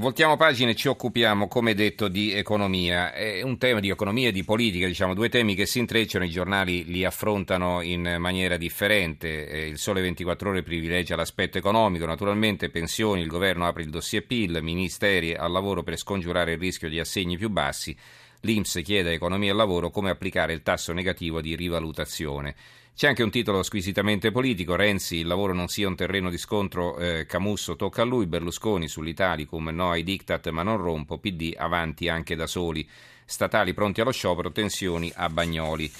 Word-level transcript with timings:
Voltiamo 0.00 0.38
pagina 0.38 0.70
e 0.70 0.74
ci 0.74 0.88
occupiamo, 0.88 1.46
come 1.46 1.74
detto, 1.74 2.08
di 2.08 2.32
economia. 2.32 3.12
È 3.12 3.42
un 3.42 3.58
tema 3.58 3.80
di 3.80 3.90
economia 3.90 4.28
e 4.28 4.32
di 4.32 4.44
politica, 4.44 4.86
diciamo, 4.86 5.12
due 5.12 5.28
temi 5.28 5.54
che 5.54 5.66
si 5.66 5.78
intrecciano, 5.78 6.24
i 6.24 6.30
giornali 6.30 6.86
li 6.86 7.04
affrontano 7.04 7.82
in 7.82 8.16
maniera 8.18 8.56
differente. 8.56 9.28
Il 9.28 9.76
Sole 9.76 10.00
24 10.00 10.48
Ore 10.48 10.62
privilegia 10.62 11.16
l'aspetto 11.16 11.58
economico, 11.58 12.06
naturalmente 12.06 12.70
pensioni, 12.70 13.20
il 13.20 13.26
governo 13.26 13.66
apre 13.66 13.82
il 13.82 13.90
dossier 13.90 14.24
PIL, 14.24 14.60
ministeri 14.62 15.34
al 15.34 15.52
lavoro 15.52 15.82
per 15.82 15.98
scongiurare 15.98 16.52
il 16.52 16.58
rischio 16.58 16.88
di 16.88 16.98
assegni 16.98 17.36
più 17.36 17.50
bassi. 17.50 17.94
L'Inps 18.40 18.80
chiede 18.82 19.10
a 19.10 19.12
economia 19.12 19.52
e 19.52 19.54
lavoro 19.54 19.90
come 19.90 20.08
applicare 20.08 20.54
il 20.54 20.62
tasso 20.62 20.94
negativo 20.94 21.42
di 21.42 21.54
rivalutazione. 21.54 22.54
C'è 22.94 23.08
anche 23.08 23.22
un 23.22 23.30
titolo 23.30 23.62
squisitamente 23.62 24.30
politico, 24.30 24.76
Renzi, 24.76 25.16
il 25.16 25.26
lavoro 25.26 25.54
non 25.54 25.68
sia 25.68 25.88
un 25.88 25.96
terreno 25.96 26.28
di 26.28 26.36
scontro, 26.36 26.98
eh, 26.98 27.24
Camusso 27.24 27.74
tocca 27.74 28.02
a 28.02 28.04
lui, 28.04 28.26
Berlusconi 28.26 28.88
sull'Italicum, 28.88 29.70
no 29.70 29.90
ai 29.90 30.02
diktat 30.02 30.50
ma 30.50 30.62
non 30.62 30.76
rompo, 30.76 31.18
PD 31.18 31.54
avanti 31.56 32.08
anche 32.08 32.36
da 32.36 32.46
soli, 32.46 32.86
statali 33.24 33.72
pronti 33.72 34.02
allo 34.02 34.12
sciopero, 34.12 34.52
tensioni 34.52 35.10
a 35.14 35.30
Bagnoli. 35.30 35.90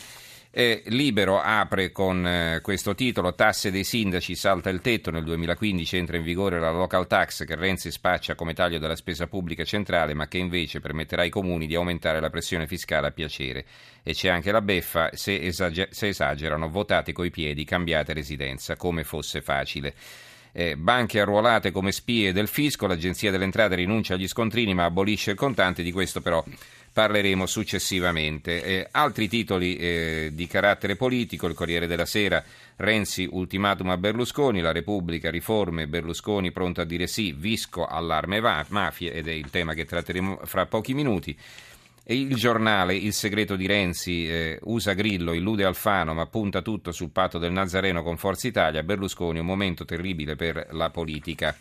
Eh, 0.53 0.83
Libero 0.87 1.41
apre 1.41 1.93
con 1.93 2.27
eh, 2.27 2.59
questo 2.61 2.97
titolo 2.97 3.37
Tasse 3.37 3.71
dei 3.71 3.85
sindaci 3.85 4.35
salta 4.35 4.69
il 4.69 4.81
tetto, 4.81 5.13
nel 5.13 5.23
2015 5.23 5.97
entra 5.97 6.17
in 6.17 6.25
vigore 6.25 6.59
la 6.59 6.73
local 6.73 7.07
tax 7.07 7.45
che 7.45 7.55
Renzi 7.55 7.93
spaccia 7.93 8.35
come 8.35 8.53
taglio 8.53 8.81
della 8.81 8.97
spesa 8.97 9.29
pubblica 9.29 9.63
centrale 9.63 10.13
ma 10.13 10.27
che 10.27 10.39
invece 10.39 10.81
permetterà 10.81 11.23
ai 11.23 11.31
comuni 11.31 11.69
di 11.69 11.77
aumentare 11.77 12.19
la 12.19 12.31
pressione 12.31 12.67
fiscale 12.67 13.07
a 13.07 13.13
piacere. 13.13 13.65
E 14.03 14.13
c'è 14.13 14.29
anche 14.29 14.51
la 14.51 14.61
beffa, 14.61 15.11
se, 15.13 15.41
esager- 15.41 15.93
se 15.93 16.09
esagerano 16.09 16.69
votate 16.69 17.13
coi 17.13 17.31
piedi, 17.31 17.65
cambiate 17.65 18.13
residenza, 18.13 18.75
come 18.75 19.05
fosse 19.05 19.43
facile. 19.43 19.95
Eh, 20.53 20.77
banche 20.77 21.21
arruolate 21.21 21.71
come 21.71 21.93
spie 21.93 22.33
del 22.33 22.49
fisco, 22.49 22.89
l'Agenzia 22.89 23.31
delle 23.31 23.45
Entrate 23.45 23.77
rinuncia 23.77 24.15
agli 24.15 24.27
scontrini 24.27 24.75
ma 24.75 24.83
abolisce 24.83 25.31
il 25.31 25.37
contante, 25.37 25.85
di 25.85 25.93
questo 25.93 26.21
però 26.21 26.45
parleremo 26.93 27.47
successivamente. 27.47 28.63
Eh, 28.63 28.89
altri 28.91 29.29
titoli 29.29 29.77
eh, 29.77 30.31
di 30.33 30.47
carattere 30.47 30.97
politico, 30.97 31.47
il 31.47 31.55
Corriere 31.55 31.87
della 31.87 32.07
Sera, 32.07 32.43
Renzi 32.77 33.29
ultimatum 33.31 33.91
a 33.91 33.97
Berlusconi, 33.97 34.61
la 34.61 34.73
Repubblica 34.73 35.31
riforme, 35.31 35.87
Berlusconi 35.87 36.51
pronto 36.51 36.81
a 36.81 36.85
dire 36.85 37.07
sì, 37.07 37.33
Visco 37.33 37.87
allarme 37.87 38.41
mafie 38.69 39.13
ed 39.13 39.29
è 39.29 39.33
il 39.33 39.51
tema 39.51 39.75
che 39.75 39.85
tratteremo 39.85 40.41
fra 40.45 40.67
pochi 40.67 40.95
minuti. 40.95 41.37
E 42.03 42.15
il 42.15 42.35
giornale, 42.35 42.97
il 42.97 43.13
segreto 43.13 43.55
di 43.55 43.67
Renzi, 43.67 44.27
eh, 44.27 44.59
usa 44.63 44.95
Grillo, 44.95 45.33
illude 45.33 45.65
Alfano, 45.65 46.13
ma 46.13 46.27
punta 46.27 46.61
tutto 46.61 46.91
sul 46.91 47.11
patto 47.11 47.39
del 47.39 47.53
Nazareno 47.53 48.03
con 48.03 48.17
Forza 48.17 48.49
Italia. 48.49 48.83
Berlusconi, 48.83 49.39
un 49.39 49.47
momento 49.47 49.85
terribile 49.85 50.35
per 50.35 50.69
la 50.73 50.91
politica. 50.91 51.57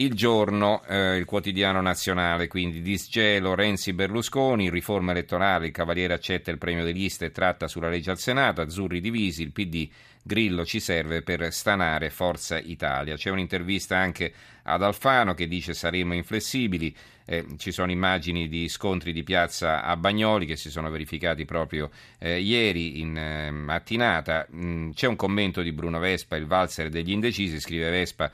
Il 0.00 0.14
giorno, 0.14 0.82
eh, 0.84 1.16
il 1.16 1.26
quotidiano 1.26 1.82
nazionale, 1.82 2.48
quindi 2.48 2.80
disgelo 2.80 3.54
Renzi 3.54 3.92
Berlusconi, 3.92 4.70
riforma 4.70 5.10
elettorale, 5.10 5.66
il 5.66 5.72
Cavaliere 5.72 6.14
accetta 6.14 6.50
il 6.50 6.56
premio 6.56 6.84
degli 6.84 7.00
liste 7.00 7.26
e 7.26 7.32
tratta 7.32 7.68
sulla 7.68 7.90
legge 7.90 8.10
al 8.10 8.18
Senato, 8.18 8.62
azzurri 8.62 9.02
divisi, 9.02 9.42
il 9.42 9.52
PD 9.52 9.90
Grillo 10.22 10.64
ci 10.64 10.80
serve 10.80 11.20
per 11.20 11.52
stanare 11.52 12.08
Forza 12.08 12.58
Italia. 12.58 13.16
C'è 13.16 13.28
un'intervista 13.28 13.98
anche 13.98 14.32
ad 14.62 14.82
Alfano 14.82 15.34
che 15.34 15.46
dice 15.46 15.74
saremo 15.74 16.14
inflessibili, 16.14 16.96
eh, 17.26 17.44
ci 17.58 17.70
sono 17.70 17.90
immagini 17.90 18.48
di 18.48 18.68
scontri 18.68 19.12
di 19.12 19.22
piazza 19.22 19.84
a 19.84 19.98
Bagnoli 19.98 20.46
che 20.46 20.56
si 20.56 20.70
sono 20.70 20.88
verificati 20.88 21.44
proprio 21.44 21.90
eh, 22.18 22.40
ieri 22.40 23.00
in 23.00 23.18
eh, 23.18 23.50
mattinata. 23.50 24.46
Mm, 24.50 24.92
c'è 24.92 25.06
un 25.06 25.16
commento 25.16 25.60
di 25.60 25.72
Bruno 25.72 25.98
Vespa, 25.98 26.36
il 26.36 26.46
valzer 26.46 26.88
degli 26.88 27.10
indecisi, 27.10 27.60
scrive 27.60 27.90
Vespa 27.90 28.30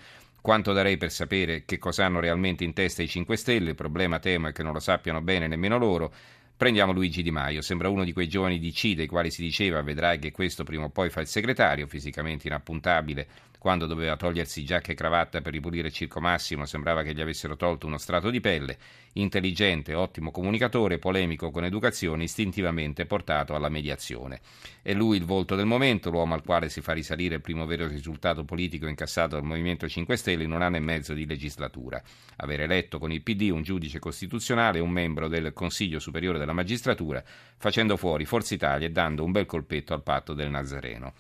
quanto 0.47 0.73
darei 0.73 0.97
per 0.97 1.11
sapere 1.11 1.65
che 1.65 1.77
cosa 1.77 2.05
hanno 2.05 2.21
realmente 2.21 2.63
in 2.63 2.73
testa 2.73 3.03
i 3.03 3.09
5 3.09 3.37
Stelle, 3.37 3.71
il 3.71 3.75
problema 3.75 4.21
temo 4.21 4.47
è 4.47 4.53
che 4.53 4.63
non 4.63 4.73
lo 4.73 4.79
sappiano 4.79 5.21
bene 5.21 5.49
nemmeno 5.49 5.77
loro. 5.77 6.15
Prendiamo 6.57 6.93
Luigi 6.93 7.25
Di 7.25 7.33
Maio, 7.33 7.63
sembra 7.63 7.89
uno 7.89 8.05
di 8.05 8.13
quei 8.13 8.29
giovani 8.29 8.61
DC 8.61 8.93
dei 8.93 9.09
quali 9.09 9.33
si 9.33 9.43
diceva 9.43 9.83
vedrai 9.83 10.21
che 10.21 10.31
questo 10.31 10.63
prima 10.63 10.85
o 10.85 10.91
poi 10.91 11.11
fa 11.11 11.21
il 11.21 11.27
segretario, 11.27 11.89
fisicamente 11.89 12.47
inappuntabile, 12.47 13.27
quando 13.67 13.87
doveva 13.87 14.15
togliersi 14.15 14.65
giacca 14.65 14.93
e 14.93 14.95
cravatta 14.95 15.41
per 15.41 15.53
ripulire 15.53 15.91
Circo 15.91 16.21
Massimo 16.21 16.67
sembrava 16.67 17.03
che 17.03 17.13
gli 17.13 17.21
avessero 17.21 17.57
tolto 17.57 17.89
uno 17.89 17.99
strato 17.99 18.31
di 18.31 18.41
pelle, 18.41 18.79
intelligente, 19.15 19.93
ottimo 19.93 20.31
comunicatore, 20.31 21.01
polemico 21.01 21.51
con 21.51 21.65
educazione, 21.65 22.23
istintivamente 22.23 23.07
portato 23.07 23.57
alla 23.57 23.69
mediazione. 23.69 24.41
È 24.81 24.95
lui 24.95 25.17
il 25.17 25.25
volto 25.25 25.57
del 25.57 25.67
momento, 25.67 26.11
l'uomo 26.11 26.35
al 26.35 26.45
quale 26.45 26.69
si 26.69 26.81
fa 26.81 26.93
risalire 26.93 27.35
il 27.35 27.41
primo 27.41 27.67
vero 27.67 27.89
risultato 27.89 28.45
politico 28.45 28.87
incassato 28.87 29.35
dal 29.35 29.45
Movimento 29.45 29.89
5 29.89 30.17
Stelle 30.17 30.45
in 30.45 30.53
un 30.53 30.63
anno 30.63 30.77
e 30.77 30.81
mezzo 30.81 31.13
di 31.13 31.27
legislatura. 31.27 32.01
Aver 32.37 32.61
eletto 32.61 33.01
con 33.01 33.11
il 33.11 33.23
PD 33.23 33.51
un 33.51 33.63
giudice 33.63 33.99
costituzionale 33.99 34.79
e 34.79 34.81
un 34.81 34.91
membro 34.91 35.27
del 35.27 35.53
Consiglio 35.53 35.99
Superiore 35.99 36.39
della 36.39 36.53
Magistratura, 36.53 37.21
facendo 37.57 37.97
fuori 37.97 38.27
Forza 38.27 38.55
Italia 38.55 38.87
e 38.87 38.93
dando 38.93 39.25
un 39.25 39.33
bel 39.33 39.47
colpetto 39.47 39.93
al 39.93 40.05
patto 40.05 40.35
del 40.35 40.51
Nazareno 40.51 41.15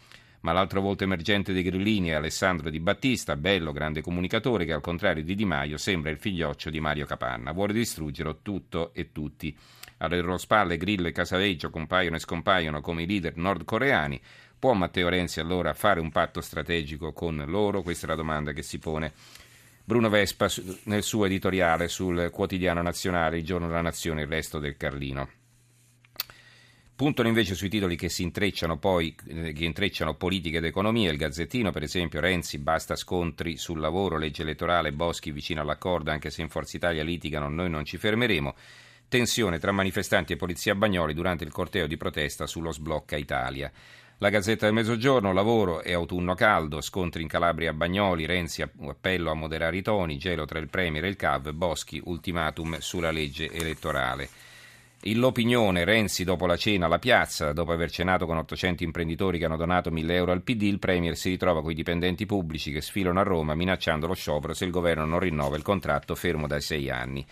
ma 0.46 0.52
l'altro 0.52 0.80
volto 0.80 1.02
emergente 1.02 1.52
dei 1.52 1.64
grillini 1.64 2.10
è 2.10 2.12
Alessandro 2.12 2.70
Di 2.70 2.78
Battista, 2.78 3.34
bello, 3.34 3.72
grande 3.72 4.00
comunicatore 4.00 4.64
che 4.64 4.72
al 4.72 4.80
contrario 4.80 5.24
di 5.24 5.34
Di 5.34 5.44
Maio 5.44 5.76
sembra 5.76 6.12
il 6.12 6.18
figlioccio 6.18 6.70
di 6.70 6.78
Mario 6.78 7.04
Capanna, 7.04 7.50
vuole 7.50 7.72
distruggere 7.72 8.36
tutto 8.42 8.94
e 8.94 9.10
tutti. 9.10 9.58
Alle 9.96 10.20
loro 10.20 10.38
spalle 10.38 10.76
Grillo 10.76 11.08
e 11.08 11.10
Casaleggio 11.10 11.70
compaiono 11.70 12.14
e 12.14 12.20
scompaiono 12.20 12.80
come 12.80 13.02
i 13.02 13.06
leader 13.08 13.36
nordcoreani. 13.36 14.20
Può 14.56 14.72
Matteo 14.74 15.08
Renzi 15.08 15.40
allora 15.40 15.74
fare 15.74 15.98
un 15.98 16.12
patto 16.12 16.40
strategico 16.40 17.12
con 17.12 17.42
loro? 17.48 17.82
Questa 17.82 18.06
è 18.06 18.10
la 18.10 18.14
domanda 18.14 18.52
che 18.52 18.62
si 18.62 18.78
pone 18.78 19.14
Bruno 19.82 20.08
Vespa 20.08 20.46
nel 20.84 21.02
suo 21.02 21.24
editoriale 21.24 21.88
sul 21.88 22.30
quotidiano 22.30 22.82
nazionale 22.82 23.38
Il 23.38 23.44
giorno 23.44 23.66
della 23.66 23.80
nazione, 23.80 24.22
il 24.22 24.28
resto 24.28 24.60
del 24.60 24.76
Carlino. 24.76 25.28
Puntano 26.96 27.28
invece 27.28 27.54
sui 27.54 27.68
titoli 27.68 27.94
che 27.94 28.08
si 28.08 28.22
intrecciano 28.22 28.78
poi, 28.78 29.14
eh, 29.26 29.52
che 29.52 29.66
intrecciano 29.66 30.14
politica 30.14 30.56
ed 30.56 30.64
economia. 30.64 31.10
Il 31.10 31.18
Gazzettino, 31.18 31.70
per 31.70 31.82
esempio, 31.82 32.20
Renzi, 32.20 32.56
basta 32.56 32.96
scontri 32.96 33.58
sul 33.58 33.80
lavoro, 33.80 34.16
legge 34.16 34.40
elettorale, 34.40 34.92
Boschi 34.92 35.30
vicino 35.30 35.60
all'accordo, 35.60 36.10
anche 36.10 36.30
se 36.30 36.40
in 36.40 36.48
Forza 36.48 36.78
Italia 36.78 37.04
litigano, 37.04 37.50
noi 37.50 37.68
non 37.68 37.84
ci 37.84 37.98
fermeremo. 37.98 38.54
Tensione 39.08 39.58
tra 39.58 39.72
manifestanti 39.72 40.32
e 40.32 40.36
polizia 40.36 40.74
Bagnoli 40.74 41.12
durante 41.12 41.44
il 41.44 41.52
corteo 41.52 41.86
di 41.86 41.98
protesta 41.98 42.46
sullo 42.46 42.72
sblocca 42.72 43.16
Italia. 43.16 43.70
La 44.16 44.30
Gazzetta 44.30 44.64
del 44.64 44.74
Mezzogiorno, 44.74 45.34
lavoro 45.34 45.82
e 45.82 45.92
autunno 45.92 46.34
caldo, 46.34 46.80
scontri 46.80 47.20
in 47.20 47.28
Calabria 47.28 47.72
a 47.72 47.74
Bagnoli, 47.74 48.24
Renzi 48.24 48.62
appello 48.62 49.30
a 49.30 49.34
moderare 49.34 49.76
i 49.76 49.82
toni, 49.82 50.16
gelo 50.16 50.46
tra 50.46 50.58
il 50.58 50.70
Premier 50.70 51.04
e 51.04 51.08
il 51.08 51.16
CAV, 51.16 51.50
Boschi 51.50 52.00
ultimatum 52.02 52.78
sulla 52.78 53.10
legge 53.10 53.52
elettorale. 53.52 54.45
L'opinione, 55.02 55.84
Renzi 55.84 56.24
dopo 56.24 56.46
la 56.46 56.56
cena 56.56 56.86
alla 56.86 56.98
piazza, 56.98 57.52
dopo 57.52 57.70
aver 57.70 57.90
cenato 57.90 58.26
con 58.26 58.38
800 58.38 58.82
imprenditori 58.82 59.38
che 59.38 59.44
hanno 59.44 59.56
donato 59.56 59.90
1000 59.90 60.14
euro 60.14 60.32
al 60.32 60.42
PD, 60.42 60.62
il 60.62 60.78
Premier 60.78 61.16
si 61.16 61.28
ritrova 61.28 61.62
con 61.62 61.70
i 61.70 61.74
dipendenti 61.74 62.26
pubblici 62.26 62.72
che 62.72 62.80
sfilano 62.80 63.20
a 63.20 63.22
Roma 63.22 63.54
minacciando 63.54 64.06
lo 64.06 64.14
sciopero 64.14 64.52
se 64.52 64.64
il 64.64 64.72
governo 64.72 65.04
non 65.04 65.20
rinnova 65.20 65.56
il 65.56 65.62
contratto 65.62 66.14
fermo 66.14 66.46
dai 66.48 66.60
sei 66.60 66.90
anni. 66.90 67.24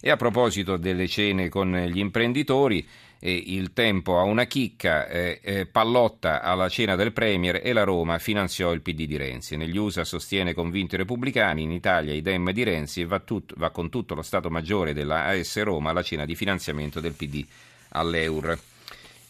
E 0.00 0.10
a 0.10 0.16
proposito 0.16 0.76
delle 0.76 1.08
cene 1.08 1.48
con 1.48 1.74
gli 1.74 1.98
imprenditori, 1.98 2.86
eh, 3.18 3.32
il 3.32 3.72
tempo 3.72 4.18
ha 4.18 4.22
una 4.22 4.44
chicca, 4.44 5.08
eh, 5.08 5.40
eh, 5.42 5.66
Pallotta 5.66 6.40
alla 6.40 6.68
cena 6.68 6.94
del 6.94 7.12
Premier 7.12 7.60
e 7.62 7.72
la 7.72 7.82
Roma 7.82 8.18
finanziò 8.18 8.72
il 8.72 8.80
PD 8.80 9.06
di 9.06 9.16
Renzi. 9.16 9.56
Negli 9.56 9.76
USA 9.76 10.04
sostiene 10.04 10.54
convinto 10.54 10.94
i 10.94 10.98
repubblicani, 10.98 11.62
in 11.62 11.72
Italia 11.72 12.14
i 12.14 12.22
dem 12.22 12.52
di 12.52 12.62
Renzi 12.62 13.00
e 13.00 13.06
va, 13.06 13.18
tut- 13.18 13.54
va 13.56 13.70
con 13.70 13.90
tutto 13.90 14.14
lo 14.14 14.22
Stato 14.22 14.50
Maggiore 14.50 14.94
della 14.94 15.24
AS 15.24 15.60
Roma 15.62 15.90
alla 15.90 16.02
cena 16.02 16.24
di 16.24 16.36
finanziamento 16.36 17.00
del 17.00 17.14
PD 17.14 17.44
all'Eur. 17.90 18.56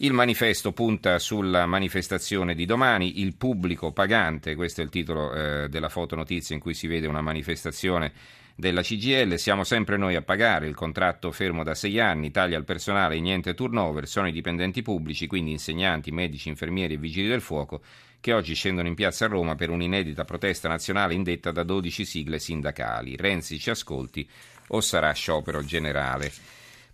Il 0.00 0.12
manifesto 0.12 0.72
punta 0.72 1.18
sulla 1.18 1.66
manifestazione 1.66 2.54
di 2.54 2.66
domani, 2.66 3.20
il 3.20 3.34
pubblico 3.34 3.90
pagante, 3.90 4.54
questo 4.54 4.80
è 4.80 4.84
il 4.84 4.90
titolo 4.90 5.32
eh, 5.32 5.68
della 5.68 5.88
fotonotizia 5.88 6.54
in 6.54 6.60
cui 6.60 6.74
si 6.74 6.86
vede 6.86 7.08
una 7.08 7.20
manifestazione 7.20 8.12
della 8.58 8.82
CGL, 8.82 9.36
siamo 9.36 9.62
sempre 9.62 9.96
noi 9.96 10.16
a 10.16 10.22
pagare, 10.22 10.66
il 10.66 10.74
contratto 10.74 11.30
fermo 11.30 11.62
da 11.62 11.76
sei 11.76 12.00
anni, 12.00 12.32
taglia 12.32 12.56
al 12.56 12.64
personale 12.64 13.20
niente 13.20 13.54
turnover, 13.54 14.08
sono 14.08 14.26
i 14.26 14.32
dipendenti 14.32 14.82
pubblici, 14.82 15.28
quindi 15.28 15.52
insegnanti, 15.52 16.10
medici, 16.10 16.48
infermieri 16.48 16.94
e 16.94 16.98
vigili 16.98 17.28
del 17.28 17.40
fuoco, 17.40 17.82
che 18.18 18.32
oggi 18.32 18.56
scendono 18.56 18.88
in 18.88 18.96
piazza 18.96 19.26
a 19.26 19.28
Roma 19.28 19.54
per 19.54 19.70
un'inedita 19.70 20.24
protesta 20.24 20.68
nazionale 20.68 21.14
indetta 21.14 21.52
da 21.52 21.62
12 21.62 22.04
sigle 22.04 22.40
sindacali. 22.40 23.14
Renzi 23.14 23.60
ci 23.60 23.70
ascolti 23.70 24.28
o 24.70 24.80
sarà 24.80 25.12
sciopero 25.12 25.64
generale? 25.64 26.32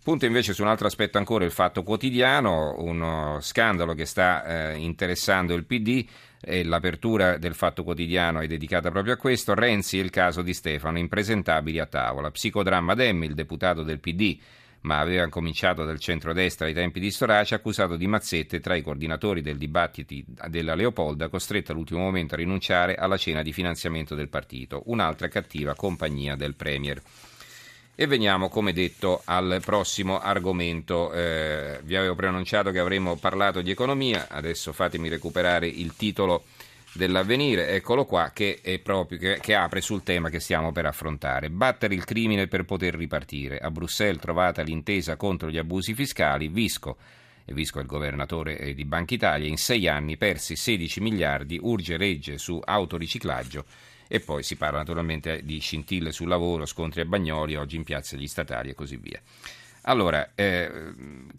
Punto 0.05 0.27
invece 0.27 0.53
su 0.53 0.61
un 0.61 0.67
altro 0.67 0.85
aspetto 0.85 1.17
ancora, 1.17 1.45
il 1.45 1.51
fatto 1.51 1.81
quotidiano, 1.81 2.75
uno 2.77 3.39
scandalo 3.41 3.95
che 3.95 4.05
sta 4.05 4.73
eh, 4.73 4.77
interessando 4.77 5.55
il 5.55 5.65
PD 5.65 6.05
e 6.39 6.63
l'apertura 6.63 7.39
del 7.39 7.55
Fatto 7.55 7.83
Quotidiano 7.83 8.39
è 8.39 8.45
dedicata 8.45 8.91
proprio 8.91 9.13
a 9.13 9.17
questo. 9.17 9.55
Renzi 9.55 9.97
e 9.97 10.03
il 10.03 10.11
caso 10.11 10.43
di 10.43 10.53
Stefano, 10.53 10.99
impresentabili 10.99 11.79
a 11.79 11.87
tavola. 11.87 12.29
Psicodramma 12.29 12.93
Demmi, 12.93 13.25
il 13.25 13.33
deputato 13.33 13.81
del 13.81 13.99
PD, 13.99 14.37
ma 14.81 14.99
aveva 14.99 15.27
cominciato 15.27 15.83
dal 15.83 15.97
centrodestra 15.97 16.67
ai 16.67 16.75
tempi 16.75 16.99
di 16.99 17.09
Storace, 17.09 17.55
accusato 17.55 17.95
di 17.95 18.05
mazzette 18.05 18.59
tra 18.59 18.75
i 18.75 18.83
coordinatori 18.83 19.41
del 19.41 19.57
dibattito 19.57 20.13
della 20.49 20.75
Leopolda, 20.75 21.29
costretto 21.29 21.71
all'ultimo 21.71 22.01
momento 22.01 22.35
a 22.35 22.37
rinunciare 22.37 22.93
alla 22.93 23.17
cena 23.17 23.41
di 23.41 23.51
finanziamento 23.51 24.13
del 24.13 24.29
partito. 24.29 24.83
Un'altra 24.85 25.29
cattiva 25.29 25.73
compagnia 25.73 26.35
del 26.35 26.53
Premier. 26.53 27.01
E 27.97 28.07
veniamo, 28.07 28.49
come 28.49 28.73
detto, 28.73 29.21
al 29.23 29.61
prossimo 29.63 30.19
argomento. 30.19 31.13
Eh, 31.13 31.79
vi 31.83 31.95
avevo 31.95 32.13
preannunciato 32.13 32.71
che 32.71 32.79
avremmo 32.79 33.15
parlato 33.15 33.61
di 33.61 33.71
economia, 33.71 34.27
adesso 34.29 34.73
fatemi 34.73 35.07
recuperare 35.07 35.65
il 35.67 35.95
titolo 35.95 36.43
dell'avvenire, 36.91 37.69
eccolo 37.69 38.03
qua, 38.03 38.31
che, 38.33 38.59
proprio, 38.83 39.17
che, 39.17 39.39
che, 39.39 39.55
apre 39.55 39.79
sul 39.79 40.03
tema 40.03 40.29
che 40.29 40.41
stiamo 40.41 40.73
per 40.73 40.85
affrontare. 40.85 41.49
Battere 41.49 41.95
il 41.95 42.03
crimine 42.03 42.47
per 42.47 42.65
poter 42.65 42.95
ripartire. 42.95 43.59
A 43.59 43.71
Bruxelles 43.71 44.19
trovata 44.19 44.61
l'intesa 44.61 45.15
contro 45.15 45.49
gli 45.49 45.57
abusi 45.57 45.93
fiscali, 45.93 46.49
Visco, 46.49 46.97
e 47.45 47.53
Visco 47.53 47.79
è 47.79 47.81
il 47.81 47.87
governatore 47.87 48.57
eh, 48.57 48.73
di 48.73 48.83
Banca 48.83 49.13
Italia, 49.13 49.47
in 49.47 49.57
sei 49.57 49.87
anni 49.87 50.17
persi 50.17 50.57
16 50.57 50.99
miliardi, 50.99 51.57
urge 51.61 51.95
legge 51.95 52.37
su 52.37 52.59
autoriciclaggio 52.61 53.63
e 54.07 54.19
poi 54.19 54.43
si 54.43 54.55
parla 54.55 54.79
naturalmente 54.79 55.41
di 55.43 55.59
scintille 55.59 56.11
sul 56.11 56.27
lavoro, 56.27 56.65
scontri 56.65 57.01
a 57.01 57.05
Bagnoli, 57.05 57.55
oggi 57.55 57.75
in 57.75 57.83
piazza 57.83 58.15
gli 58.17 58.27
statali 58.27 58.69
e 58.69 58.73
così 58.73 58.97
via. 58.97 59.21
Allora, 59.87 60.31
eh, 60.33 60.71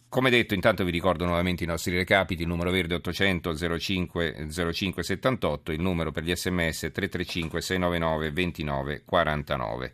come 0.08 0.30
detto, 0.30 0.54
intanto 0.54 0.84
vi 0.84 0.92
ricordo 0.92 1.24
nuovamente 1.24 1.64
i 1.64 1.66
nostri 1.66 1.96
recapiti, 1.96 2.42
il 2.42 2.48
numero 2.48 2.70
verde 2.70 2.94
800 2.94 3.78
05 3.78 4.48
05 4.72 5.02
78, 5.02 5.72
il 5.72 5.80
numero 5.80 6.12
per 6.12 6.22
gli 6.22 6.34
sms 6.34 6.90
335 6.92 7.60
699 7.60 8.30
29 8.30 9.02
49. 9.04 9.92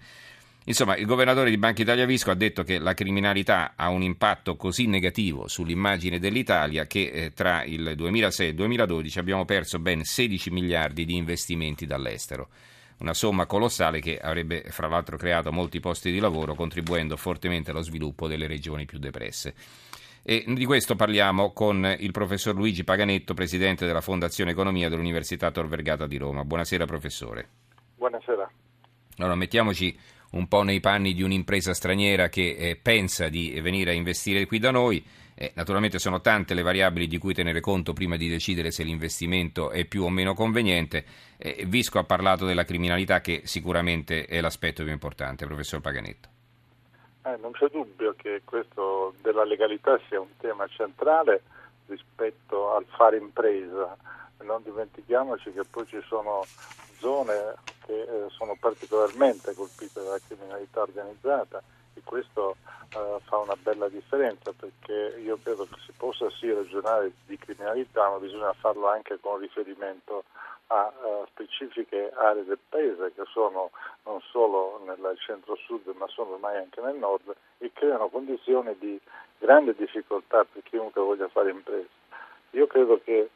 Insomma, 0.65 0.97
il 0.97 1.07
governatore 1.07 1.51
di 1.51 1.59
Banca 1.59 1.83
Italia 1.83 2.07
Visco 2.07 2.31
ha 2.31 2.35
detto 2.35 2.63
che 2.63 2.79
la 2.79 2.95
criminalità 2.95 3.73
ha 3.75 3.89
un 3.89 4.03
impatto 4.03 4.55
così 4.57 4.87
negativo 4.87 5.49
sull'immagine 5.49 6.21
dell'Italia 6.21 6.87
che 6.87 7.11
eh, 7.13 7.33
tra 7.33 7.65
il 7.65 7.95
2006 7.97 8.47
e 8.47 8.49
il 8.51 8.55
2012 8.55 9.19
abbiamo 9.19 9.45
perso 9.45 9.81
ben 9.81 10.05
16 10.05 10.51
miliardi 10.51 11.05
di 11.05 11.17
investimenti 11.17 11.85
dall'estero. 11.85 12.49
Una 12.99 13.15
somma 13.15 13.47
colossale 13.47 13.99
che 13.99 14.19
avrebbe 14.19 14.63
fra 14.69 14.87
l'altro 14.87 15.17
creato 15.17 15.51
molti 15.51 15.81
posti 15.81 16.13
di 16.13 16.21
lavoro 16.21 16.55
contribuendo 16.55 17.17
fortemente 17.17 17.73
allo 17.73 17.83
sviluppo 17.83 18.29
delle 18.29 18.47
regioni 18.47 18.85
più 18.85 18.99
depresse. 18.99 19.55
E 20.23 20.45
di 20.47 20.65
questo 20.65 20.95
parliamo 20.95 21.53
con 21.53 21.97
il 21.99 22.13
professor 22.13 22.55
Luigi 22.55 22.85
Paganetto, 22.85 23.35
presidente 23.35 23.87
della 23.87 24.01
Fondazione 24.01 24.53
Economia 24.53 24.89
dell'Università 24.89 25.51
Tor 25.51 25.67
Vergata 25.67 26.07
di 26.07 26.17
Roma. 26.17 26.45
Buonasera 26.45 26.87
professore. 26.87 27.49
Buonasera. 27.97 28.49
Allora, 29.17 29.35
mettiamoci 29.35 29.99
un 30.33 30.49
po' 30.49 30.63
nei 30.63 30.81
panni 30.81 31.15
di 31.15 31.23
un'impresa 31.23 31.75
straniera 31.75 32.29
che 32.29 32.57
eh, 32.57 32.77
pensa 32.77 33.29
di 33.29 33.59
venire 33.61 33.91
a 33.91 33.95
investire 33.95 34.47
qui 34.47 34.59
da 34.59 34.71
noi. 34.71 35.05
Eh, 35.35 35.53
naturalmente 35.55 35.99
sono 35.99 36.21
tante 36.21 36.55
le 36.55 36.63
variabili 36.63 37.07
di 37.07 37.19
cui 37.19 37.35
tenere 37.35 37.61
conto 37.61 37.93
prima 37.93 38.17
di 38.17 38.29
decidere 38.29 38.71
se 38.71 38.83
l'investimento 38.83 39.71
è 39.71 39.85
più 39.87 40.05
o 40.05 40.11
meno 40.11 40.35
conveniente. 40.35 41.05
Eh, 41.37 41.65
Visco 41.67 41.99
ha 41.99 42.05
parlato 42.05 42.45
della 42.45 42.65
criminalità 42.65 43.21
che 43.21 43.43
sicuramente 43.45 44.27
è 44.27 44.41
l'aspetto 44.41 44.83
più 44.83 44.93
importante, 44.93 45.47
professor 45.47 45.81
Paganetto. 45.81 46.29
Eh, 47.25 47.37
non 47.41 47.53
c'è 47.53 47.69
dubbio 47.69 48.15
che 48.17 48.43
questo 48.45 49.15
della 49.23 49.45
legalità 49.45 49.99
sia 50.09 50.21
un 50.21 50.37
tema 50.39 50.67
centrale 50.67 51.43
rispetto 51.87 52.75
al 52.75 52.85
fare 52.97 53.17
impresa. 53.17 53.97
Non 54.43 54.63
dimentichiamoci 54.63 55.53
che 55.53 55.65
poi 55.65 55.87
ci 55.87 56.01
sono 56.07 56.45
zone 56.99 57.55
che 57.85 58.01
eh, 58.03 58.29
sono 58.31 58.57
particolarmente 58.59 59.55
colpite 59.55 60.03
dalla 60.03 60.21
criminalità 60.27 60.83
organizzata 60.83 61.63
e 61.95 62.01
questo 62.05 62.57
eh, 62.95 63.19
fa 63.25 63.39
una 63.39 63.57
bella 63.57 63.89
differenza 63.89 64.53
perché 64.53 65.19
io 65.21 65.39
credo 65.43 65.65
che 65.65 65.77
si 65.85 65.93
possa 65.97 66.31
sì 66.31 66.53
ragionare 66.53 67.13
di 67.27 67.37
criminalità 67.37 68.09
ma 68.09 68.19
bisogna 68.19 68.53
farlo 68.53 68.89
anche 68.89 69.19
con 69.21 69.39
riferimento 69.39 70.25
a 70.69 70.91
uh, 71.03 71.27
specifiche 71.27 72.11
aree 72.15 72.45
del 72.45 72.59
paese 72.69 73.13
che 73.15 73.25
sono 73.31 73.71
non 74.05 74.21
solo 74.31 74.81
nel 74.87 75.19
centro-sud 75.19 75.87
ma 75.99 76.07
sono 76.09 76.33
ormai 76.33 76.57
anche 76.57 76.81
nel 76.81 76.97
nord 76.97 77.35
e 77.59 77.71
creano 77.75 78.09
condizioni 78.09 78.75
di 78.79 78.99
grande 79.39 79.75
difficoltà 79.75 80.45
per 80.45 80.63
chiunque 80.63 81.03
voglia 81.03 81.29
fare 81.29 81.51
impresa. 81.51 81.89
Io 82.53 82.67
credo 82.67 83.01
che 83.03 83.31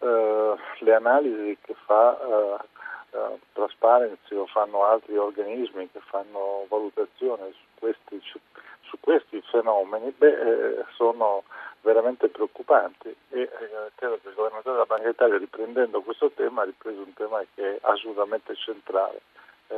le 0.00 0.94
analisi 0.94 1.58
che 1.60 1.74
fa 1.84 2.18
uh, 2.20 3.16
uh, 3.16 3.38
Transparency 3.52 4.34
o 4.34 4.46
fanno 4.46 4.84
altri 4.84 5.16
organismi 5.16 5.90
che 5.90 6.00
fanno 6.00 6.64
valutazione 6.68 7.52
su 7.52 7.78
questi, 7.78 8.20
su 8.22 8.98
questi 9.00 9.42
fenomeni, 9.50 10.12
beh, 10.16 10.28
eh, 10.28 10.84
sono 10.94 11.44
veramente 11.82 12.28
preoccupanti 12.28 13.14
e 13.30 13.40
eh, 13.40 13.50
credo 13.94 14.18
che 14.22 14.28
il 14.28 14.34
governatore 14.34 14.74
della 14.74 14.86
Banca 14.86 15.08
d'Italia 15.08 15.38
riprendendo 15.38 16.02
questo 16.02 16.30
tema 16.30 16.62
ha 16.62 16.66
ripreso 16.66 17.00
un 17.00 17.14
tema 17.14 17.42
che 17.54 17.76
è 17.76 17.78
assolutamente 17.82 18.54
centrale. 18.56 19.20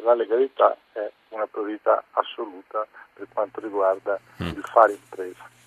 la 0.02 0.14
legalità 0.14 0.76
è 0.92 1.10
una 1.28 1.46
priorità 1.46 2.02
assoluta 2.12 2.86
per 3.12 3.26
quanto 3.32 3.60
riguarda 3.60 4.18
mm. 4.42 4.48
il 4.48 4.64
fare 4.64 4.92
impresa. 4.92 5.61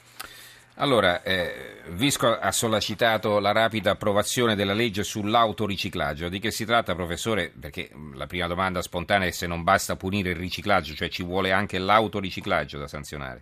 Allora, 0.78 1.22
eh, 1.24 1.84
Visco 1.92 2.28
ha 2.28 2.52
sollecitato 2.52 3.40
la 3.40 3.54
rapida 3.54 3.92
approvazione 3.92 4.56
della 4.56 4.74
legge 4.74 5.04
sull'autoriciclaggio. 5.04 6.28
Di 6.28 6.40
che 6.40 6.52
si 6.52 6.66
tratta, 6.66 6.96
professore? 6.96 7.50
Perché 7.58 7.90
mm, 7.96 8.16
la 8.16 8.26
prima 8.26 8.48
domanda 8.48 8.82
spontanea 8.82 9.28
è 9.28 9.32
se 9.32 9.48
non 9.48 9.64
basta 9.64 9.96
punire 9.96 10.32
il 10.32 10.36
riciclaggio, 10.36 10.94
cioè 10.94 11.08
ci 11.08 11.24
vuole 11.24 11.54
anche 11.54 11.80
l'autoriciclaggio 11.80 12.78
da 12.78 12.88
sanzionare. 12.88 13.42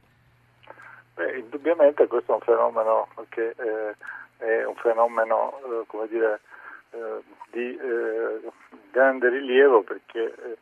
Beh, 1.15 1.37
indubbiamente 1.39 2.05
questo 2.05 2.33
è 2.33 2.35
un 2.35 2.41
fenomeno 2.41 3.07
che 3.29 3.55
eh, 3.57 3.95
è 4.37 4.65
un 4.65 4.75
fenomeno 4.75 5.57
eh, 5.57 5.83
come 5.87 6.07
dire, 6.09 6.39
eh, 6.91 7.21
di 7.49 7.75
eh, 7.75 8.51
grande 8.91 9.29
rilievo 9.29 9.81
perché 9.81 10.21
eh, 10.21 10.57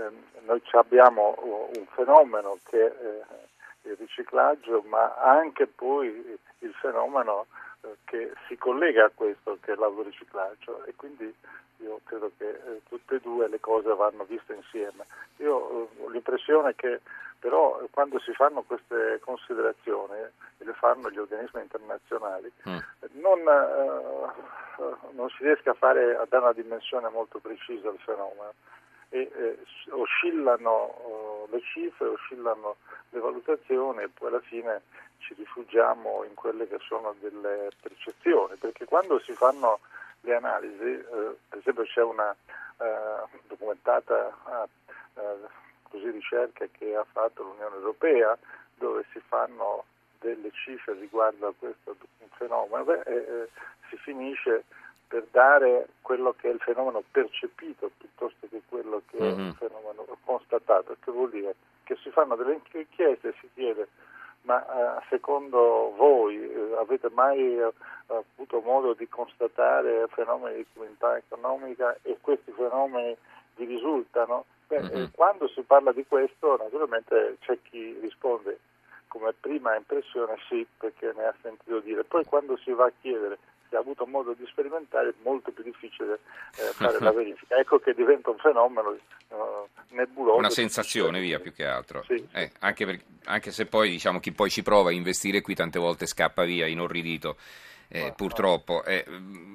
ehm, 0.00 0.14
noi 0.46 0.60
abbiamo 0.72 1.36
un 1.76 1.86
fenomeno 1.94 2.58
che 2.68 2.92
il 3.86 3.96
riciclaggio, 3.96 4.82
ma 4.86 5.14
anche 5.14 5.66
poi 5.66 6.38
il 6.58 6.74
fenomeno 6.74 7.46
eh, 7.82 7.96
che 8.04 8.32
si 8.46 8.56
collega 8.56 9.06
a 9.06 9.10
questo, 9.14 9.58
che 9.60 9.72
è 9.72 9.76
l'autoriciclaggio 9.76 10.84
e 10.84 10.94
quindi 10.96 11.34
io 11.78 12.00
credo 12.04 12.30
che 12.36 12.48
eh, 12.48 12.80
tutte 12.88 13.16
e 13.16 13.20
due 13.20 13.48
le 13.48 13.60
cose 13.60 13.94
vanno 13.94 14.24
viste 14.24 14.54
insieme. 14.54 15.04
Io 15.38 15.70
eh, 15.70 16.02
ho 16.02 16.08
l'impressione 16.08 16.74
che 16.74 17.00
però 17.38 17.80
quando 17.90 18.18
si 18.20 18.32
fanno 18.32 18.62
queste 18.62 19.20
considerazioni, 19.22 20.14
e 20.58 20.64
le 20.64 20.72
fanno 20.72 21.10
gli 21.10 21.18
organismi 21.18 21.60
internazionali, 21.60 22.50
mm. 22.68 22.78
non, 23.20 23.38
eh, 23.38 24.94
non, 25.12 25.28
si 25.30 25.44
riesce 25.44 25.68
a, 25.68 25.74
fare, 25.74 26.16
a 26.16 26.26
dare 26.28 26.44
una 26.44 26.52
dimensione 26.52 27.08
molto 27.08 27.38
precisa 27.38 27.88
al 27.88 27.98
fenomeno 27.98 28.52
e 29.10 29.30
eh, 29.36 29.58
oscillano 29.90 31.35
le 31.50 31.60
cifre, 31.62 32.08
oscillano 32.08 32.76
le 33.10 33.20
valutazioni 33.20 34.02
e 34.02 34.08
poi 34.08 34.28
alla 34.28 34.40
fine 34.40 34.82
ci 35.18 35.34
rifugiamo 35.34 36.24
in 36.24 36.34
quelle 36.34 36.68
che 36.68 36.78
sono 36.86 37.14
delle 37.20 37.70
percezioni, 37.80 38.56
perché 38.56 38.84
quando 38.84 39.18
si 39.20 39.32
fanno 39.32 39.80
le 40.20 40.34
analisi, 40.34 40.82
eh, 40.82 41.36
per 41.48 41.58
esempio 41.58 41.84
c'è 41.84 42.02
una 42.02 42.34
eh, 42.78 43.38
documentata 43.46 44.66
eh, 45.14 45.64
così 45.90 46.10
ricerca 46.10 46.66
che 46.70 46.94
ha 46.94 47.04
fatto 47.10 47.42
l'Unione 47.42 47.76
Europea 47.76 48.36
dove 48.74 49.04
si 49.12 49.20
fanno 49.20 49.84
delle 50.20 50.50
cifre 50.52 50.94
riguardo 50.94 51.48
a 51.48 51.54
questo 51.58 51.96
fenomeno, 52.36 52.84
beh, 52.84 53.00
eh, 53.02 53.48
si 53.88 53.96
finisce 53.96 54.64
per 55.08 55.26
dare 55.30 55.88
quello 56.02 56.34
che 56.38 56.48
è 56.48 56.52
il 56.52 56.60
fenomeno 56.60 57.02
percepito 57.10 57.90
piuttosto 57.96 58.46
che 58.48 58.62
quello 58.68 59.02
che 59.10 59.20
mm-hmm. 59.20 59.38
è 59.38 59.48
il 59.48 59.54
fenomeno 59.54 60.04
constatato, 60.24 60.96
che 61.00 61.10
vuol 61.10 61.30
dire 61.30 61.54
che 61.84 61.96
si 62.02 62.10
fanno 62.10 62.34
delle 62.34 62.60
inchieste 62.72 63.28
e 63.28 63.34
si 63.40 63.48
chiede 63.54 63.88
ma 64.46 64.64
eh, 64.98 65.02
secondo 65.08 65.92
voi 65.96 66.36
eh, 66.40 66.76
avete 66.78 67.10
mai 67.12 67.58
eh, 67.58 67.72
avuto 68.06 68.60
modo 68.60 68.94
di 68.94 69.08
constatare 69.08 70.06
fenomeni 70.08 70.56
di 70.56 70.66
criminalità 70.72 71.16
economica 71.16 71.96
e 72.02 72.16
questi 72.20 72.52
fenomeni 72.52 73.16
vi 73.56 73.64
risultano? 73.64 74.44
Beh, 74.68 74.82
mm-hmm. 74.82 75.04
quando 75.12 75.48
si 75.48 75.62
parla 75.62 75.92
di 75.92 76.04
questo 76.06 76.56
naturalmente 76.56 77.36
c'è 77.40 77.58
chi 77.62 77.98
risponde 78.00 78.58
come 79.08 79.32
prima 79.38 79.76
impressione 79.76 80.36
sì 80.48 80.66
perché 80.78 81.12
ne 81.16 81.26
ha 81.26 81.34
sentito 81.42 81.80
dire, 81.80 82.04
poi 82.04 82.24
quando 82.24 82.56
si 82.56 82.72
va 82.72 82.86
a 82.86 82.92
chiedere 83.00 83.38
ha 83.74 83.80
avuto 83.80 84.06
modo 84.06 84.34
di 84.34 84.46
sperimentare 84.46 85.08
è 85.08 85.14
molto 85.22 85.50
più 85.50 85.64
difficile 85.64 86.20
eh, 86.56 86.72
fare 86.76 87.00
la 87.00 87.12
verifica. 87.12 87.56
Ecco 87.56 87.78
che 87.78 87.94
diventa 87.94 88.30
un 88.30 88.38
fenomeno 88.38 88.90
uh, 88.90 89.68
nebuloso. 89.88 90.38
Una 90.38 90.50
sensazione, 90.50 91.20
via, 91.20 91.40
più 91.40 91.52
che 91.52 91.66
altro. 91.66 92.04
Sì, 92.06 92.24
eh, 92.32 92.52
anche, 92.60 92.84
per, 92.84 93.00
anche, 93.24 93.50
se 93.50 93.66
poi 93.66 93.90
diciamo, 93.90 94.20
chi 94.20 94.32
poi 94.32 94.50
ci 94.50 94.62
prova 94.62 94.90
a 94.90 94.92
investire 94.92 95.40
qui 95.40 95.54
tante 95.54 95.78
volte 95.78 96.06
scappa 96.06 96.44
via 96.44 96.66
inorridito. 96.66 97.36
Eh, 97.88 98.12
purtroppo. 98.16 98.84
Eh, 98.84 99.04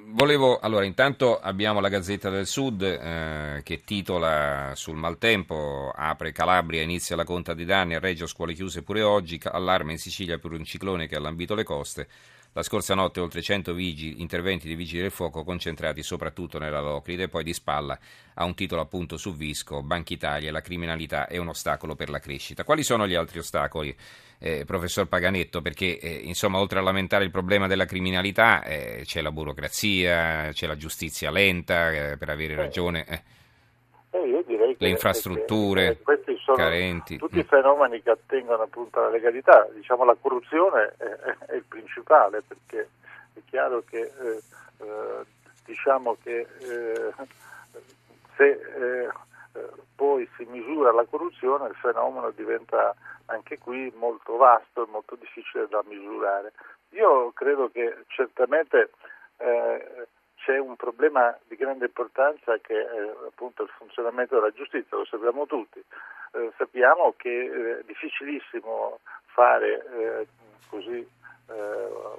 volevo, 0.06 0.58
allora, 0.58 0.84
intanto 0.84 1.38
abbiamo 1.38 1.80
la 1.80 1.88
Gazzetta 1.88 2.30
del 2.30 2.46
Sud 2.46 2.82
eh, 2.82 3.60
che 3.62 3.82
titola 3.84 4.72
sul 4.74 4.96
maltempo, 4.96 5.92
apre 5.94 6.32
Calabria, 6.32 6.82
inizia 6.82 7.16
la 7.16 7.24
conta 7.24 7.52
di 7.52 7.64
danni, 7.64 7.94
a 7.94 7.98
Reggio 7.98 8.26
scuole 8.26 8.54
chiuse 8.54 8.82
pure 8.82 9.02
oggi, 9.02 9.38
allarme 9.42 9.92
in 9.92 9.98
Sicilia 9.98 10.38
per 10.38 10.52
un 10.52 10.64
ciclone 10.64 11.06
che 11.06 11.16
ha 11.16 11.20
lambito 11.20 11.54
le 11.54 11.64
coste. 11.64 12.08
La 12.54 12.62
scorsa 12.62 12.94
notte 12.94 13.18
oltre 13.18 13.40
100 13.40 13.72
vigili, 13.72 14.20
interventi 14.20 14.68
di 14.68 14.74
vigili 14.74 15.00
del 15.00 15.10
fuoco 15.10 15.42
concentrati 15.42 16.02
soprattutto 16.02 16.58
nella 16.58 16.80
Locride 16.80 17.22
e 17.22 17.28
poi 17.28 17.42
di 17.42 17.54
spalla 17.54 17.98
a 18.34 18.44
un 18.44 18.54
titolo 18.54 18.82
appunto 18.82 19.16
su 19.16 19.34
Visco, 19.34 19.82
Banca 19.82 20.12
Italia, 20.12 20.52
la 20.52 20.60
criminalità 20.60 21.26
è 21.28 21.38
un 21.38 21.48
ostacolo 21.48 21.94
per 21.94 22.10
la 22.10 22.18
crescita. 22.18 22.62
Quali 22.62 22.82
sono 22.82 23.06
gli 23.06 23.14
altri 23.14 23.38
ostacoli, 23.38 23.96
eh, 24.38 24.64
professor 24.66 25.08
Paganetto? 25.08 25.62
Perché 25.62 25.98
eh, 25.98 26.10
insomma 26.24 26.58
oltre 26.58 26.78
a 26.78 26.82
lamentare 26.82 27.24
il 27.24 27.30
problema 27.30 27.66
della 27.66 27.86
criminalità 27.86 28.62
eh, 28.64 29.00
c'è 29.04 29.22
la 29.22 29.32
burocrazia, 29.32 30.50
c'è 30.52 30.66
la 30.66 30.76
giustizia 30.76 31.30
lenta 31.30 31.90
eh, 31.90 32.18
per 32.18 32.28
avere 32.28 32.54
ragione. 32.54 33.06
Eh. 33.08 33.22
Eh, 34.10 34.28
io 34.28 34.44
direi 34.46 34.71
che, 34.71 34.71
le 34.82 34.88
infrastrutture 34.88 35.96
che 35.96 36.02
questi 36.02 36.36
sono 36.38 36.56
carenti. 36.56 37.16
tutti 37.16 37.38
i 37.38 37.44
mm. 37.44 37.48
fenomeni 37.48 38.02
che 38.02 38.10
attengono 38.10 38.62
appunto 38.62 38.98
alla 38.98 39.10
legalità. 39.10 39.66
Diciamo 39.72 40.04
la 40.04 40.16
corruzione 40.20 40.94
è, 40.98 41.04
è 41.46 41.54
il 41.54 41.64
principale 41.66 42.42
perché 42.42 42.88
è 43.34 43.40
chiaro 43.48 43.82
che 43.88 44.00
eh, 44.00 44.42
eh, 44.78 45.24
diciamo 45.64 46.16
che 46.22 46.46
eh, 46.58 47.14
se 48.36 48.50
eh, 48.50 49.08
poi 49.94 50.28
si 50.36 50.44
misura 50.44 50.92
la 50.92 51.04
corruzione 51.04 51.68
il 51.68 51.76
fenomeno 51.76 52.30
diventa 52.30 52.94
anche 53.26 53.58
qui 53.58 53.92
molto 53.96 54.36
vasto 54.36 54.84
e 54.84 54.90
molto 54.90 55.14
difficile 55.14 55.68
da 55.68 55.82
misurare. 55.86 56.52
Io 56.90 57.30
credo 57.32 57.70
che 57.70 58.04
certamente 58.08 58.90
eh, 59.38 60.06
c'è 60.44 60.58
un 60.58 60.76
problema 60.76 61.36
di 61.46 61.56
grande 61.56 61.86
importanza 61.86 62.58
che 62.58 62.74
è 62.74 63.12
appunto 63.26 63.62
il 63.62 63.70
funzionamento 63.76 64.34
della 64.34 64.50
giustizia, 64.50 64.96
lo 64.96 65.04
sappiamo 65.04 65.46
tutti. 65.46 65.82
Eh, 66.34 66.52
sappiamo 66.56 67.14
che 67.16 67.78
è 67.78 67.84
difficilissimo 67.84 68.98
fare 69.26 69.84
eh, 69.92 70.26
così 70.68 70.98
eh, 70.98 71.52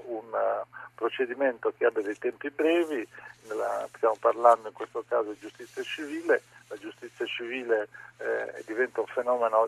un 0.06 0.64
procedimento 0.96 1.74
che 1.76 1.86
abbia 1.86 2.02
dei 2.02 2.18
tempi 2.18 2.50
brevi, 2.50 3.06
nella, 3.48 3.88
stiamo 3.96 4.16
parlando 4.20 4.70
in 4.70 4.74
questo 4.74 5.04
caso 5.08 5.32
di 5.32 5.40
giustizia 5.40 5.84
civile, 5.84 6.42
la 6.70 6.78
giustizia 6.78 7.26
civile 7.26 7.90
eh, 8.20 8.64
diventa 8.66 9.02
un 9.02 9.08
fenomeno, 9.08 9.68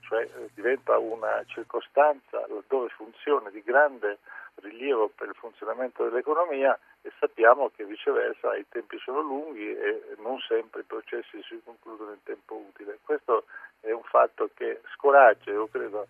cioè 0.00 0.22
eh, 0.22 0.48
diventa 0.54 0.96
una 0.96 1.42
circostanza 1.46 2.46
laddove 2.48 2.88
funzioni 2.88 3.50
di 3.50 3.62
grande 3.62 4.18
rilievo 4.56 5.10
per 5.14 5.28
il 5.28 5.34
funzionamento 5.34 6.04
dell'economia 6.04 6.78
e 7.02 7.12
sappiamo 7.18 7.70
che 7.74 7.84
viceversa 7.84 8.54
i 8.56 8.66
tempi 8.68 8.98
sono 8.98 9.20
lunghi 9.20 9.74
e 9.74 10.16
non 10.18 10.38
sempre 10.40 10.82
i 10.82 10.84
processi 10.84 11.42
si 11.42 11.60
concludono 11.64 12.12
in 12.12 12.22
tempo 12.22 12.56
utile. 12.56 12.98
Questo 13.02 13.44
è 13.80 13.90
un 13.90 14.02
fatto 14.02 14.50
che 14.54 14.80
scoraggia, 14.94 15.50
io 15.50 15.68
credo, 15.68 16.06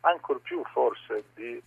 ancor 0.00 0.40
più 0.40 0.62
forse 0.64 1.24
di 1.34 1.62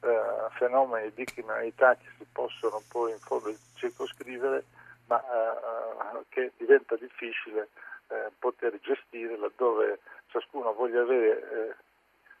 eh, 0.00 0.20
fenomeni 0.58 1.12
di 1.14 1.24
criminalità 1.24 1.94
che 1.96 2.08
si 2.18 2.26
possono 2.30 2.82
poi 2.90 3.12
in 3.12 3.18
fondo 3.18 3.54
circoscrivere, 3.74 4.64
ma 5.06 5.20
eh, 5.20 6.24
che 6.28 6.52
diventa 6.56 6.96
difficile 6.96 7.68
eh, 8.08 8.30
poter 8.38 8.78
gestire 8.80 9.36
laddove 9.38 10.00
ciascuno 10.28 10.72
voglia 10.74 11.00
avere 11.00 11.38
eh, 11.38 11.74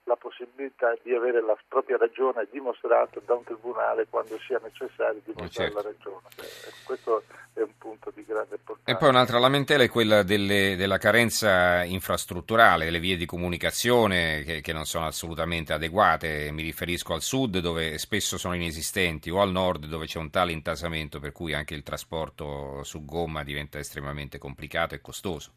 la 0.04 0.16
possibilità 0.16 0.94
di 1.02 1.14
avere 1.14 1.40
la 1.40 1.56
propria 1.66 1.96
ragione 1.96 2.46
dimostrata 2.50 3.20
da 3.24 3.34
un 3.34 3.44
tribunale 3.44 4.06
quando 4.08 4.38
sia 4.38 4.60
necessario 4.62 5.20
dimostrare 5.24 5.70
certo. 5.70 5.74
la 5.74 5.82
ragione. 5.82 6.26
Eh, 6.36 6.72
questo 6.84 7.22
è 7.54 7.60
un 7.60 7.72
punto 7.78 8.12
di 8.14 8.24
grande 8.24 8.56
importanza. 8.56 8.90
E 8.90 8.96
poi 8.96 9.08
un'altra 9.08 9.38
lamentela 9.38 9.82
è 9.82 9.88
quella 9.88 10.22
delle, 10.22 10.76
della 10.76 10.98
carenza 10.98 11.84
infrastrutturale, 11.84 12.84
delle 12.84 13.00
vie 13.00 13.16
di 13.16 13.24
comunicazione 13.24 14.42
che, 14.42 14.60
che, 14.60 14.72
non 14.72 14.84
sono 14.84 15.06
assolutamente 15.06 15.72
adeguate. 15.72 16.50
Mi 16.52 16.62
riferisco 16.62 17.14
al 17.14 17.22
sud 17.22 17.58
dove 17.58 17.96
spesso 17.96 18.36
sono 18.36 18.54
inesistenti 18.54 19.30
o 19.30 19.40
al 19.40 19.50
nord 19.50 19.86
dove 19.86 20.06
c'è 20.06 20.18
un 20.18 20.30
tale 20.30 20.52
intasamento 20.52 21.18
per 21.18 21.32
cui 21.32 21.54
anche 21.54 21.74
il 21.74 21.82
trasporto 21.82 22.82
su 22.82 23.04
gomma 23.04 23.42
diventa 23.42 23.78
estremamente 23.78 24.36
complicato 24.36 24.94
e 24.94 25.00
costoso. 25.00 25.52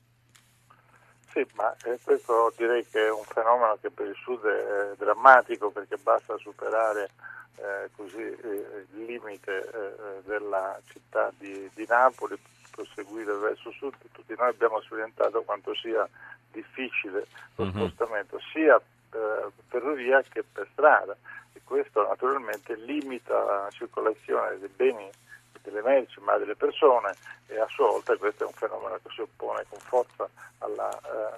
Sì, 1.32 1.46
ma 1.56 1.76
eh, 1.84 2.00
questo 2.04 2.54
direi 2.56 2.86
che 2.88 3.08
è 3.08 3.12
un 3.12 3.24
fenomeno 3.24 3.78
che 3.80 3.90
per 3.90 4.08
il 4.08 4.16
Sud 4.16 4.44
è 4.46 4.96
drammatico 4.98 5.70
perché 5.70 5.98
basta 5.98 6.38
superare 6.38 7.10
eh, 7.58 7.90
così, 7.96 8.22
eh, 8.22 8.86
il 8.94 9.06
limite 9.06 9.58
eh, 9.58 10.22
della 10.26 10.80
città 10.88 11.32
di, 11.38 11.70
di, 11.74 11.86
Napoli, 11.88 12.38
proseguire 12.72 13.34
verso 13.34 13.72
sud. 13.72 13.94
Tutti 14.12 14.36
noi 14.38 14.50
abbiamo 14.50 14.80
sperimentato 14.82 15.42
quanto 15.44 15.74
sia 15.76 16.08
difficile 16.52 17.26
lo 17.56 17.66
mm-hmm. 17.66 17.76
spostamento 17.76 18.40
sia 18.52 18.76
eh, 18.78 19.52
per 19.68 19.94
via 19.94 20.22
che 20.22 20.44
per 20.44 20.68
strada 20.72 21.16
e 21.54 21.62
questo 21.64 22.08
naturalmente 22.08 22.76
limita 22.76 23.44
la 23.44 23.68
circolazione 23.72 24.60
dei 24.60 24.70
beni 24.70 25.10
delle 25.68 25.82
merci 25.82 26.20
ma 26.22 26.38
delle 26.38 26.56
persone 26.56 27.14
e 27.48 27.60
a 27.60 27.68
sua 27.68 27.88
volta 27.88 28.16
questo 28.16 28.44
è 28.44 28.48
un 28.48 28.54
fenomeno 28.54 28.98
che 29.04 29.10
si 29.14 29.22
oppone 29.22 29.66
con 29.70 29.80
forza 29.80 30.30
al 30.60 30.74
eh, 30.74 31.38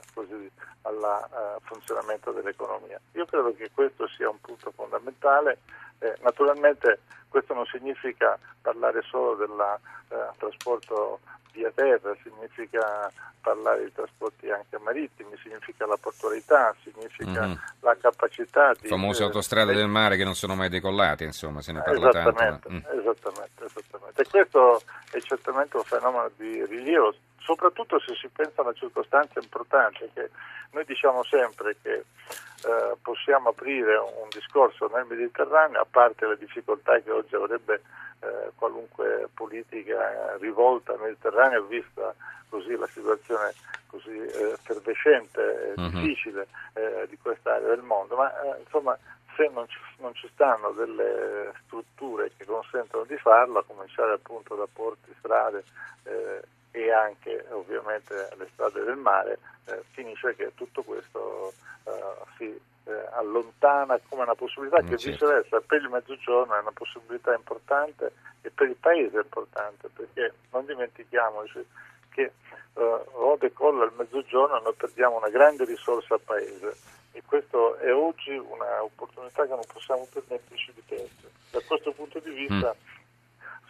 funzionamento 1.63 2.31
dell'economia. 2.31 2.99
Io 3.13 3.25
credo 3.25 3.53
che 3.55 3.71
questo 3.73 4.07
sia 4.07 4.29
un 4.29 4.39
punto 4.39 4.71
fondamentale, 4.71 5.59
eh, 5.99 6.15
naturalmente 6.21 6.99
questo 7.29 7.53
non 7.53 7.65
significa 7.65 8.37
parlare 8.61 9.01
solo 9.03 9.35
del 9.35 9.79
eh, 10.09 10.29
trasporto 10.37 11.19
via 11.53 11.71
terra, 11.73 12.15
significa 12.23 13.11
parlare 13.41 13.85
di 13.85 13.93
trasporti 13.93 14.49
anche 14.49 14.77
marittimi, 14.77 15.35
significa 15.41 15.85
la 15.85 15.97
portualità, 15.99 16.75
significa 16.83 17.47
mm-hmm. 17.47 17.57
la 17.79 17.95
capacità 17.99 18.73
di... 18.79 18.87
Famose 18.87 19.23
autostrade 19.23 19.71
eh, 19.71 19.75
del 19.75 19.87
mare 19.87 20.17
che 20.17 20.23
non 20.23 20.35
sono 20.35 20.55
mai 20.55 20.69
decollate, 20.69 21.23
insomma, 21.23 21.61
se 21.61 21.71
ne 21.71 21.81
parla 21.81 22.09
esattamente, 22.09 22.43
tanto. 22.43 22.69
Ma... 22.69 22.99
Esattamente, 22.99 23.65
esattamente. 23.65 24.21
E 24.21 24.27
questo 24.29 24.81
è 25.11 25.19
certamente 25.21 25.77
un 25.77 25.83
fenomeno 25.83 26.29
di 26.35 26.65
rilievo, 26.65 27.13
soprattutto 27.49 27.99
se 27.99 28.13
si 28.13 28.27
pensa 28.27 28.61
a 28.61 28.65
una 28.65 28.73
circostanza 28.73 29.39
importante, 29.39 30.11
che 30.13 30.29
noi 30.71 30.85
diciamo 30.85 31.23
sempre 31.23 31.75
che 31.81 31.93
eh, 31.95 32.95
possiamo 33.01 33.49
aprire 33.49 33.97
un 33.97 34.29
discorso 34.29 34.87
nel 34.93 35.07
Mediterraneo, 35.09 35.81
a 35.81 35.87
parte 35.89 36.27
le 36.27 36.37
difficoltà 36.37 36.99
che 36.99 37.09
oggi 37.09 37.33
avrebbe 37.33 37.81
eh, 38.19 38.51
qualunque 38.55 39.29
politica 39.33 40.37
rivolta 40.37 40.91
nel 40.93 41.01
Mediterraneo, 41.17 41.63
vista 41.63 42.13
così 42.49 42.75
la 42.75 42.87
situazione 42.87 43.53
così 43.87 44.15
eh, 44.15 44.51
effervescente 44.51 45.41
e 45.41 45.73
uh-huh. 45.75 45.89
difficile 45.89 46.47
eh, 46.73 47.07
di 47.09 47.17
quest'area 47.17 47.69
del 47.69 47.81
mondo, 47.81 48.15
ma 48.15 48.29
eh, 48.43 48.59
insomma 48.59 48.95
se 49.35 49.49
non 49.51 49.67
ci, 49.67 49.79
non 49.97 50.13
ci, 50.13 50.29
stanno 50.33 50.69
delle 50.71 51.51
strutture 51.65 52.29
che 52.37 52.45
consentono 52.45 53.05
di 53.05 53.17
farlo, 53.17 53.57
a 53.57 53.63
cominciare 53.63 54.13
appunto 54.13 54.53
da 54.53 54.67
porti, 54.71 55.15
strade 55.17 55.63
eh, 56.03 56.41
e 56.71 56.91
anche 56.91 57.45
ovviamente 57.49 58.13
le 58.37 58.47
strade 58.53 58.83
del 58.83 58.97
mare, 58.97 59.39
eh, 59.65 59.81
finisce 59.91 60.35
che 60.35 60.51
tutto 60.55 60.83
questo 60.83 61.53
eh, 61.85 61.91
si 62.37 62.59
eh, 62.89 63.07
allontana 63.13 63.99
come 64.09 64.23
una 64.23 64.35
possibilità 64.35 64.77
che 64.81 64.97
certo. 64.97 65.11
viceversa 65.11 65.61
per 65.61 65.81
il 65.81 65.89
mezzogiorno 65.89 66.55
è 66.55 66.59
una 66.59 66.71
possibilità 66.71 67.33
importante 67.33 68.11
e 68.41 68.49
per 68.49 68.67
il 68.67 68.75
paese 68.75 69.19
è 69.19 69.23
importante 69.23 69.89
perché 69.89 70.33
non 70.51 70.65
dimentichiamoci 70.65 71.65
che 72.09 72.31
eh, 72.73 73.01
o 73.11 73.37
decolla 73.37 73.85
il 73.85 73.93
mezzogiorno 73.95 74.59
noi 74.59 74.73
perdiamo 74.73 75.17
una 75.17 75.29
grande 75.29 75.65
risorsa 75.65 76.15
al 76.15 76.21
paese 76.21 76.75
e 77.11 77.21
questo 77.25 77.75
è 77.77 77.93
oggi 77.93 78.31
un'opportunità 78.31 79.43
che 79.43 79.49
non 79.49 79.65
possiamo 79.71 80.07
permetterci 80.11 80.71
di 80.73 80.81
perdere. 80.87 81.31
Da 81.51 81.59
questo 81.65 81.91
punto 81.91 82.19
di 82.19 82.29
vista 82.29 82.75
mm. 82.75 82.98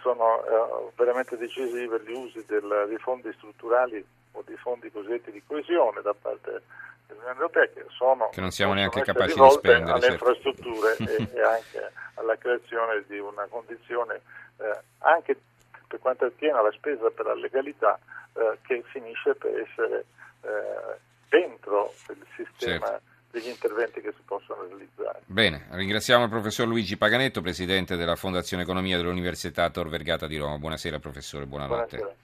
Sono 0.02 0.44
eh, 0.44 0.92
veramente 0.96 1.38
decisivi 1.38 2.00
gli 2.06 2.12
usi 2.12 2.44
del, 2.48 2.86
dei 2.88 2.98
fondi 2.98 3.32
strutturali 3.34 4.06
o 4.34 4.44
dei 4.46 4.58
fondi 4.58 4.92
cosiddetti 4.92 5.32
di 5.32 5.44
coesione 5.46 6.02
da 6.02 6.14
parte 6.14 6.62
dell'Unione 7.08 7.36
Europea 7.36 7.68
che 7.68 7.86
sono 7.90 8.30
che 8.30 8.42
non 8.42 8.52
siamo 8.52 8.74
neanche 8.74 9.02
capaci 9.02 9.40
di 9.40 9.50
spendere 9.50 9.92
alle 9.92 10.02
certo. 10.02 10.30
infrastrutture 10.30 10.96
e, 10.98 11.30
e, 11.34 11.42
anche 11.42 11.92
alla 12.16 12.38
creazione 12.38 13.04
di 13.08 13.18
una 13.20 13.46
condizione 13.50 14.22
eh, 14.58 14.80
anche 15.00 15.38
per 15.88 16.00
quanto 16.00 16.26
attiene 16.26 16.58
alla 16.58 16.72
spesa 16.72 17.10
per 17.10 17.26
la 17.26 17.36
legalità 17.36 18.00
eh, 18.34 18.58
che 18.62 18.84
finisce 18.92 19.34
per 19.36 19.60
essere 19.60 20.06
eh, 20.42 20.98
dentro 21.30 21.94
il 22.10 22.26
sistema 22.36 22.88
certo. 22.88 23.09
Degli 23.32 23.48
interventi 23.48 24.02
che 24.02 24.12
si 24.16 24.22
possono 24.26 24.64
realizzare. 24.68 25.22
Bene, 25.26 25.68
ringraziamo 25.70 26.24
il 26.24 26.30
professor 26.30 26.68
Luigi 26.68 26.98
Paganetto, 26.98 27.42
presidente 27.42 27.96
della 27.96 28.16
Fondazione 28.16 28.64
Economia 28.64 28.98
dell'Università 28.98 29.70
Tor 29.70 29.90
Vergata 29.90 30.28
di 30.28 30.38
Roma. 30.38 30.58
Buonasera 30.58 31.00
professore, 31.00 31.46
buonanotte. 31.46 31.98
Buonasera. 31.98 32.18